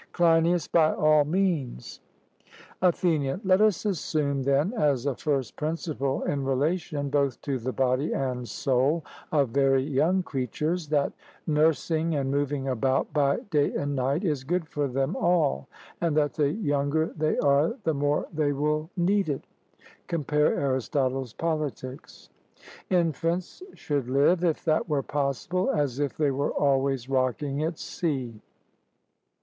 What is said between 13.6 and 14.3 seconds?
and night